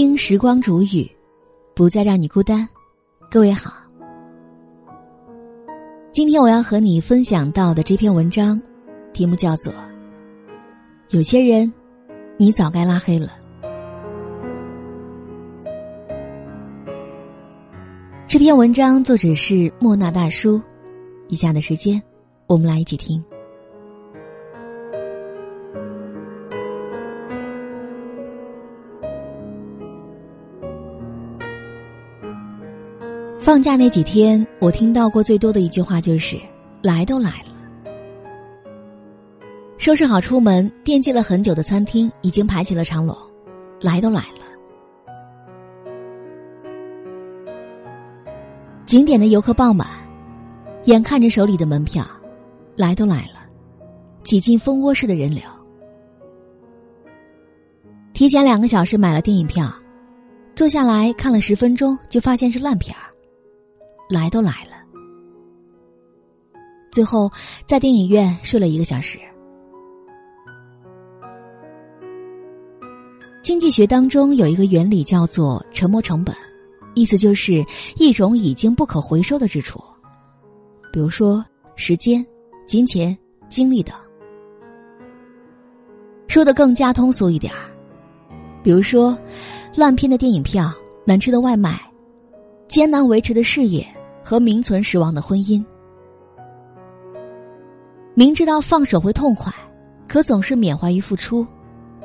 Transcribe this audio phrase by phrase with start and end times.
[0.00, 1.06] 听时光煮雨，
[1.74, 2.66] 不再让你孤单。
[3.30, 3.70] 各位好，
[6.10, 8.58] 今天我要和你分享到的这篇文章，
[9.12, 9.70] 题目叫做
[11.10, 11.70] 《有些人，
[12.38, 13.30] 你早该拉黑了》。
[18.26, 20.58] 这篇文章作者是莫那大叔。
[21.28, 22.02] 以下的时间，
[22.46, 23.22] 我们来一起听。
[33.50, 36.40] 放假那几天，我听到过最多的一句话就是
[36.84, 37.52] “来都来了”。
[39.76, 43.18] 收拾好出门，惦记了很久的餐厅已经排起了长龙，
[43.80, 44.46] 来都来了。
[48.86, 49.88] 景点的游客爆满，
[50.84, 52.06] 眼看着手里的门票，
[52.76, 53.40] 来都来了，
[54.22, 55.42] 挤进蜂窝式的人流。
[58.12, 59.68] 提前两个小时买了电影票，
[60.54, 63.09] 坐下来看了十分钟，就发现是烂片儿。
[64.10, 64.76] 来都来了，
[66.90, 67.30] 最后
[67.64, 69.18] 在电影院睡了一个小时。
[73.40, 76.34] 经济学当中有一个原理叫做“沉没成本”，
[76.94, 77.64] 意思就是
[77.96, 79.80] 一种已经不可回收的支出，
[80.92, 81.44] 比如说
[81.76, 82.24] 时间、
[82.66, 83.16] 金钱、
[83.48, 83.94] 精力等。
[86.28, 87.70] 说的更加通俗一点儿，
[88.62, 89.16] 比如说
[89.74, 90.72] 烂片的电影票、
[91.04, 91.80] 难吃的外卖、
[92.68, 93.84] 艰难维持的事业。
[94.30, 95.60] 和名存实亡的婚姻，
[98.14, 99.52] 明知道放手会痛快，
[100.06, 101.44] 可总是缅怀于付出，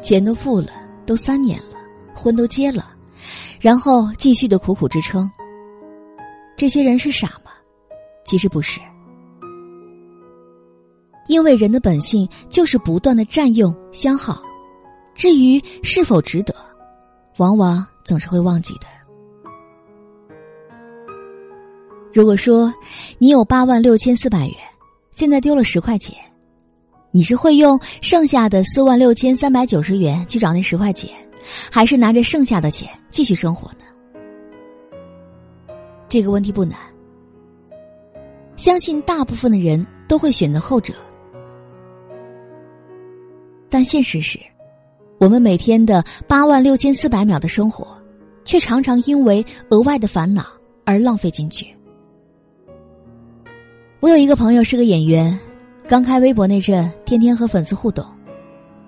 [0.00, 0.70] 钱都付了，
[1.04, 1.76] 都三年了，
[2.14, 2.96] 婚都结了，
[3.60, 5.30] 然后继续的苦苦支撑。
[6.56, 7.50] 这些人是傻吗？
[8.24, 8.80] 其实不是，
[11.28, 14.42] 因为人的本性就是不断的占用消耗，
[15.14, 16.54] 至于是否值得，
[17.36, 18.93] 往往总是会忘记的。
[22.14, 22.72] 如果说
[23.18, 24.54] 你有八万六千四百元，
[25.10, 26.14] 现在丢了十块钱，
[27.10, 31.10] 你是会用剩下的四万六千三百九十元去找那十块钱，
[31.72, 33.78] 还是拿着剩下的钱继续生活呢？
[36.08, 36.78] 这个问题不难，
[38.54, 40.94] 相信大部分的人都会选择后者。
[43.68, 44.38] 但现实是，
[45.18, 47.88] 我们每天的八万六千四百秒的生活，
[48.44, 50.46] 却常常因为额外的烦恼
[50.84, 51.73] 而浪费进去。
[54.00, 55.38] 我有一个朋友是个演员，
[55.88, 58.04] 刚开微博那阵，天天和粉丝互动，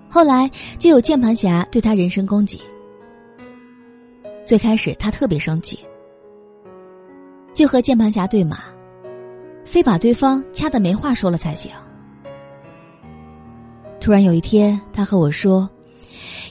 [0.07, 2.61] 后来就有键盘侠对他人身攻击。
[4.45, 5.79] 最开始他特别生气，
[7.53, 8.59] 就和键盘侠对骂，
[9.65, 11.71] 非把对方掐的没话说了才行。
[13.99, 15.67] 突然有一天，他和我说，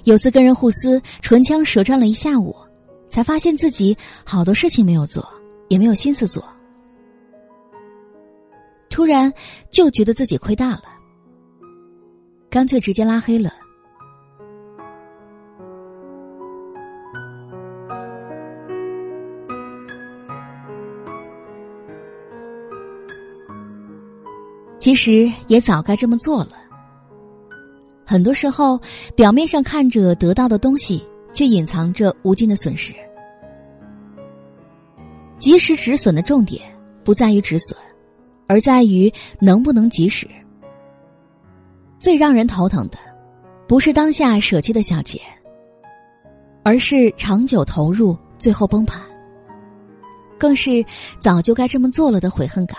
[0.05, 2.55] 有次跟人互撕，唇枪舌战了一下午，
[3.09, 5.27] 才发现自己好多事情没有做，
[5.69, 6.45] 也没有心思做。
[8.97, 9.31] 突然
[9.69, 10.85] 就觉得自己亏大了，
[12.49, 13.53] 干脆直接拉黑了。
[24.79, 26.53] 其实也早该这么做了。
[28.07, 28.81] 很多时候，
[29.15, 32.95] 表面上看着得到的东西，却隐藏着无尽的损失。
[35.39, 36.63] 及时止损的重点
[37.05, 37.79] 不在于止损。
[38.47, 40.29] 而在于能不能及时。
[41.99, 42.99] 最让人头疼的，
[43.67, 45.21] 不是当下舍弃的小钱，
[46.63, 49.01] 而是长久投入最后崩盘，
[50.39, 50.85] 更是
[51.19, 52.79] 早就该这么做了的悔恨感。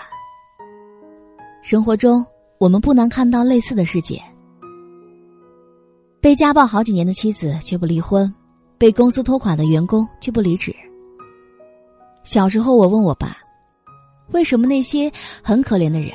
[1.62, 2.24] 生活中，
[2.58, 4.22] 我们不难看到类似的事件：
[6.20, 8.32] 被家暴好几年的妻子却不离婚，
[8.78, 10.74] 被公司拖垮的员工却不离职。
[12.22, 13.36] 小时候，我问我爸。
[14.32, 15.10] 为什么那些
[15.42, 16.10] 很可怜的人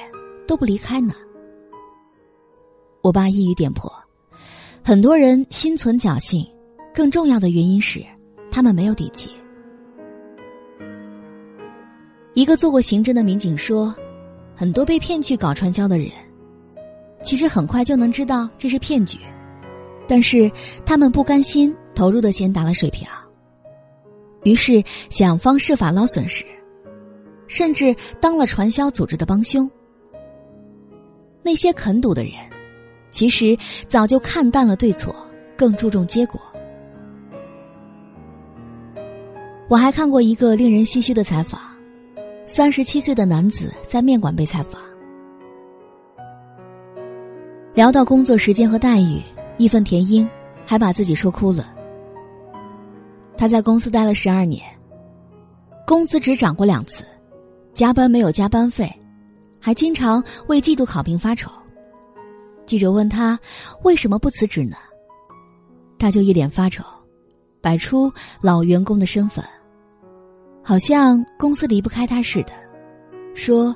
[0.48, 1.13] 都不离开呢？
[3.01, 3.92] 我爸一语点破：
[4.83, 6.45] 很多人心存侥幸，
[6.94, 8.04] 更重要的原因是
[8.51, 9.30] 他们没有底气。
[12.33, 13.94] 一个做过刑侦的民警说，
[14.56, 16.10] 很多被骗去搞传销的人，
[17.21, 19.19] 其实很快就能知道这是骗局，
[20.07, 20.51] 但是
[20.86, 23.07] 他们不甘心投入的钱打了水漂，
[24.44, 26.45] 于是想方设法捞损失。
[27.47, 29.69] 甚至当了传销组织的帮凶。
[31.41, 32.33] 那些肯赌的人，
[33.11, 33.57] 其实
[33.87, 35.13] 早就看淡了对错，
[35.57, 36.39] 更注重结果。
[39.69, 41.59] 我还看过一个令人唏嘘的采访：
[42.45, 44.79] 三十七岁的男子在面馆被采访，
[47.73, 49.21] 聊到工作时间和待遇，
[49.57, 50.29] 义愤填膺，
[50.65, 51.73] 还把自己说哭了。
[53.35, 54.63] 他在公司待了十二年，
[55.87, 57.03] 工资只涨过两次，
[57.73, 58.91] 加班没有加班费，
[59.59, 61.51] 还经常为季度考评发愁。
[62.65, 63.37] 记者问他
[63.83, 64.77] 为什么不辞职呢？
[65.97, 66.83] 他就一脸发愁，
[67.61, 68.11] 摆出
[68.41, 69.43] 老员工的身份，
[70.63, 72.53] 好像公司离不开他似的，
[73.33, 73.75] 说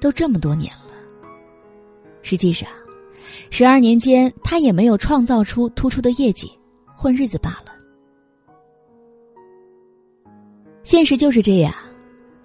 [0.00, 0.94] 都这么多年了。
[2.22, 2.68] 实际上，
[3.50, 6.50] 十二年间他也没有创造出突出的业绩，
[6.96, 7.72] 混日子罢了。
[10.82, 11.72] 现实就是这样，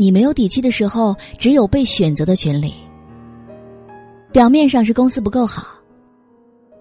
[0.01, 2.73] 你没有底气的时候，只有被选择的权利。
[4.31, 5.63] 表面上是公司不够好，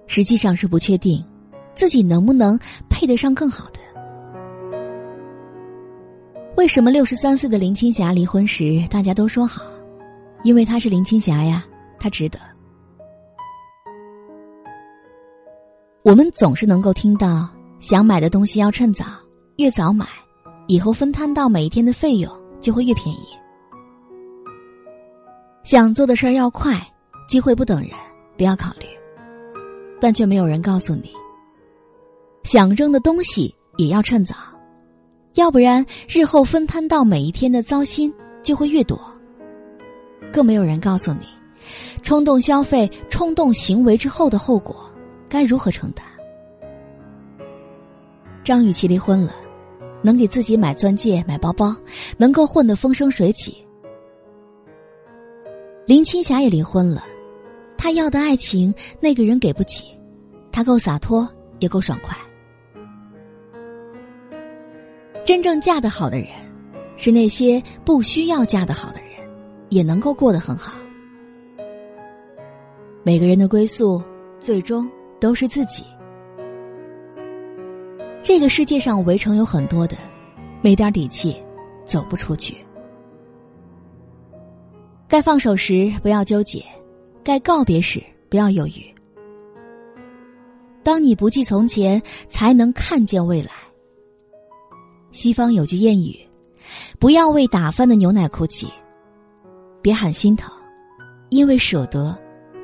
[0.06, 1.22] 实际上是不确定
[1.74, 2.58] 自己能不能
[2.88, 3.80] 配得上更好的。
[6.56, 9.62] 为什么六十三岁的林青霞离婚时大家都说好？
[10.42, 11.62] 因为她是林青霞呀，
[11.98, 12.38] 她值得。
[16.02, 17.46] 我们总是能够听到，
[17.80, 19.04] 想买的东西要趁早，
[19.58, 20.06] 越早买。
[20.68, 23.26] 以后分摊到每一天的费用就会越便宜。
[25.62, 26.80] 想做的事儿要快，
[27.28, 27.90] 机会不等人，
[28.36, 28.86] 不要考虑。
[30.00, 31.12] 但却没有人告诉你，
[32.42, 34.34] 想扔的东西也要趁早，
[35.34, 38.12] 要不然日后分摊到每一天的糟心
[38.42, 38.98] 就会越多。
[40.32, 41.26] 更没有人告诉你，
[42.02, 44.90] 冲动消费、冲动行为之后的后果
[45.28, 46.02] 该如何承担。
[48.42, 49.34] 张雨绮离婚了。
[50.02, 51.74] 能给自己买钻戒、买包包，
[52.16, 53.56] 能够混得风生水起。
[55.86, 57.04] 林青霞也离婚了，
[57.76, 59.84] 她要的爱情那个人给不起，
[60.52, 62.16] 她够洒脱，也够爽快。
[65.24, 66.28] 真正嫁得好的人，
[66.96, 69.10] 是那些不需要嫁得好的人，
[69.68, 70.72] 也能够过得很好。
[73.02, 74.02] 每个人的归宿，
[74.38, 74.88] 最终
[75.18, 75.82] 都是自己。
[78.22, 79.96] 这个世界上围城有很多的，
[80.62, 81.34] 没点底气，
[81.84, 82.54] 走不出去。
[85.08, 86.64] 该放手时不要纠结，
[87.24, 88.94] 该告别时不要犹豫。
[90.82, 93.50] 当你不计从前，才能看见未来。
[95.12, 96.16] 西方有句谚语
[97.00, 98.68] ：“不要为打翻的牛奶哭泣，
[99.82, 100.52] 别喊心疼，
[101.30, 102.16] 因为舍得，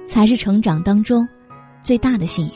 [0.06, 1.26] 才是成长当中
[1.82, 2.52] 最大的幸运。”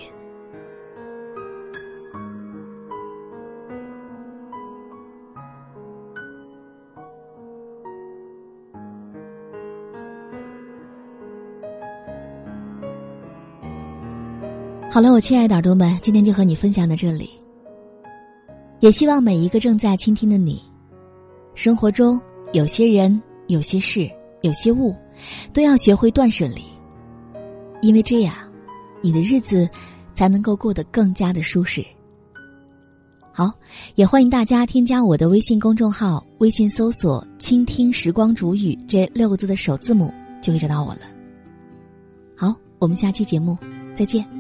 [14.93, 17.31] 好了，我亲爱的耳朵们，今天就和你分享到这里。
[18.81, 20.61] 也希望每一个正在倾听的你，
[21.55, 22.21] 生活中
[22.53, 24.11] 有些人、有些事、
[24.43, 24.93] 有些物，
[25.53, 26.65] 都要学会断舍离，
[27.83, 28.35] 因为这样，
[29.01, 29.69] 你的日子
[30.13, 31.87] 才能够过得更加的舒适。
[33.33, 33.49] 好，
[33.95, 41.03] 也欢迎大家添加我的微信公众号，微信搜索“倾听时光煮雨”这六个字的首字母，就会找到我了。
[42.37, 43.57] 好，我们下期节目
[43.95, 44.40] 再见。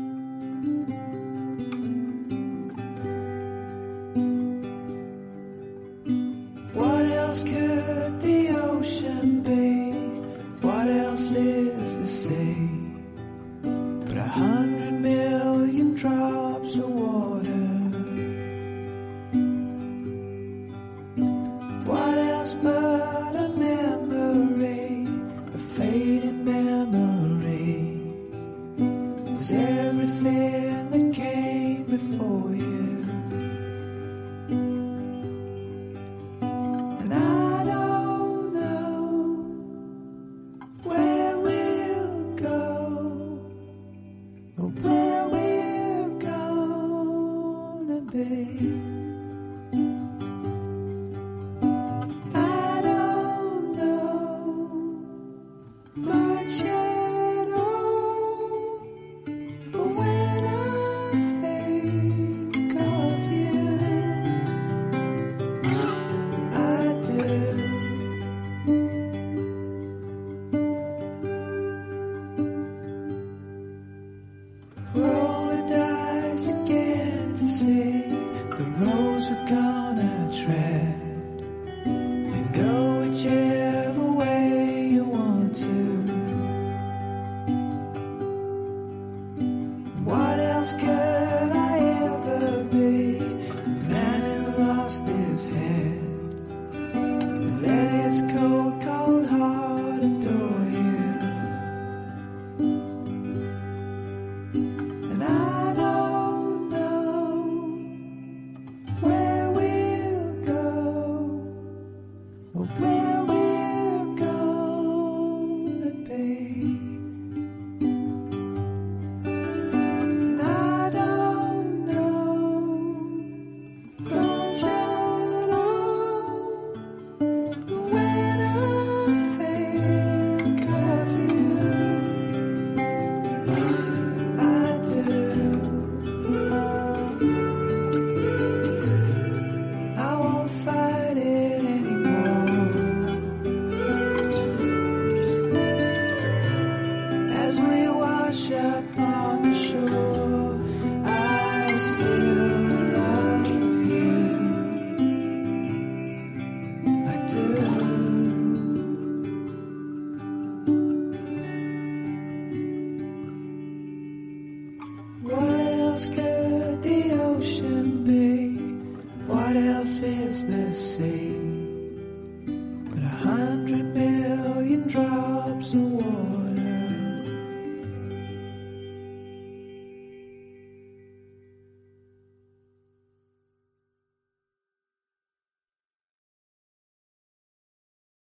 [16.00, 16.39] try.